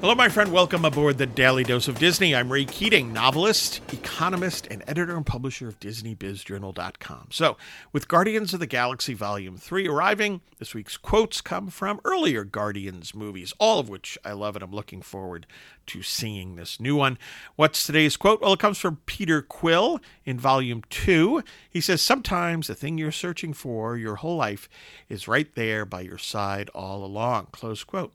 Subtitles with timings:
[0.00, 0.50] Hello, my friend.
[0.50, 2.34] Welcome aboard the Daily Dose of Disney.
[2.34, 7.26] I'm Ray Keating, novelist, economist, and editor and publisher of DisneyBizJournal.com.
[7.30, 7.58] So,
[7.92, 13.14] with Guardians of the Galaxy Volume 3 arriving, this week's quotes come from earlier Guardians
[13.14, 15.46] movies, all of which I love, and I'm looking forward
[15.88, 17.18] to seeing this new one.
[17.56, 18.40] What's today's quote?
[18.40, 21.42] Well, it comes from Peter Quill in Volume 2.
[21.68, 24.66] He says, Sometimes the thing you're searching for your whole life
[25.10, 27.48] is right there by your side all along.
[27.52, 28.14] Close quote.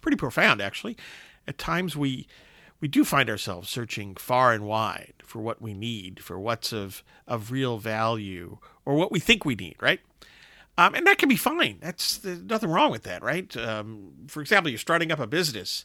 [0.00, 0.96] It's pretty profound, actually.
[1.46, 2.26] At times we
[2.80, 7.04] we do find ourselves searching far and wide for what we need, for what's of
[7.26, 8.56] of real value,
[8.86, 10.00] or what we think we need, right?
[10.78, 11.76] Um, and that can be fine.
[11.82, 13.54] That's there's nothing wrong with that, right?
[13.58, 15.84] Um, for example, you're starting up a business.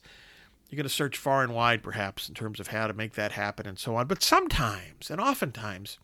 [0.70, 3.34] You're going to search far and wide, perhaps, in terms of how to make that
[3.34, 4.08] happen and so on.
[4.08, 6.00] But sometimes, and oftentimes,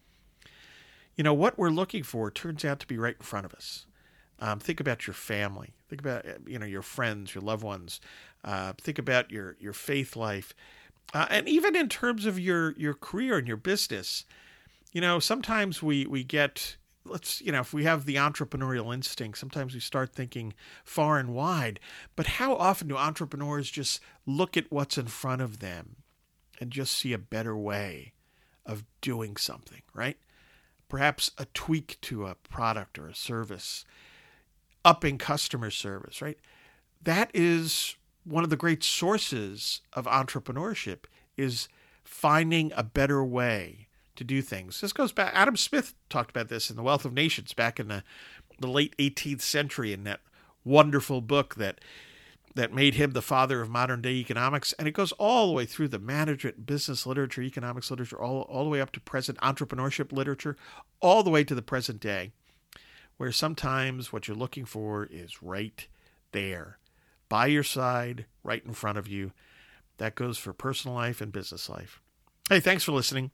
[1.16, 3.86] you know, what we're looking for turns out to be right in front of us.
[4.42, 5.76] Um, think about your family.
[5.88, 8.02] Think about you know your friends, your loved ones.
[8.44, 10.54] Uh, think about your your faith life,
[11.14, 14.26] uh, and even in terms of your your career and your business.
[14.92, 16.76] You know, sometimes we we get
[17.06, 20.54] let's you know if we have the entrepreneurial instinct sometimes we start thinking
[20.84, 21.80] far and wide
[22.16, 25.96] but how often do entrepreneurs just look at what's in front of them
[26.60, 28.14] and just see a better way
[28.66, 30.18] of doing something right
[30.88, 33.84] perhaps a tweak to a product or a service
[34.84, 36.38] upping customer service, right?
[37.02, 41.06] That is one of the great sources of entrepreneurship
[41.38, 41.68] is
[42.04, 44.82] finding a better way to do things.
[44.82, 47.88] This goes back Adam Smith talked about this in The Wealth of Nations back in
[47.88, 48.04] the,
[48.60, 50.22] the late 18th century in that
[50.64, 51.80] wonderful book that
[52.54, 54.74] that made him the father of modern day economics.
[54.74, 58.66] And it goes all the way through the management, business literature, economics literature, all, all
[58.66, 60.58] the way up to present entrepreneurship literature,
[61.00, 62.34] all the way to the present day
[63.22, 65.88] where sometimes what you're looking for is right
[66.32, 66.80] there,
[67.30, 69.32] by your side, right in front of you.
[69.98, 72.02] That goes for personal life and business life.
[72.50, 73.30] Hey, thanks for listening.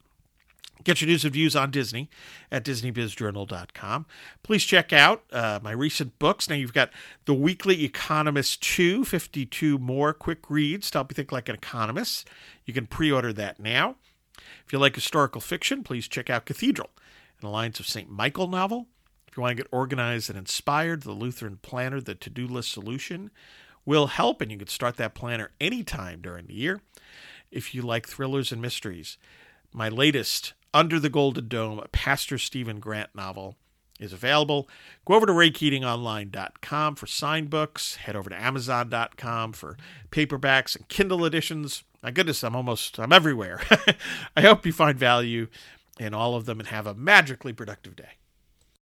[0.84, 2.10] Get your news and views on Disney
[2.52, 4.06] at DisneyBizJournal.com.
[4.44, 6.50] Please check out uh, my recent books.
[6.50, 6.92] Now, you've got
[7.24, 12.28] The Weekly Economist 2, 52 more quick reads to help you think like an economist.
[12.66, 13.96] You can pre order that now.
[14.66, 16.90] If you like historical fiction, please check out Cathedral,
[17.40, 18.10] an Alliance of St.
[18.12, 18.88] Michael novel
[19.38, 23.32] you want to get organized and inspired, the Lutheran Planner, the to do list solution,
[23.86, 26.82] will help, and you can start that planner anytime during the year.
[27.52, 29.18] If you like thrillers and mysteries,
[29.72, 33.56] my latest, Under the Golden Dome, a Pastor Stephen Grant novel,
[34.00, 34.68] is available.
[35.06, 37.96] Go over to raykeatingonline.com for signed books.
[37.96, 39.78] Head over to amazon.com for
[40.12, 41.84] paperbacks and Kindle editions.
[42.04, 43.62] My goodness, I'm almost I'm everywhere.
[44.36, 45.48] I hope you find value
[46.00, 48.18] in all of them and have a magically productive day.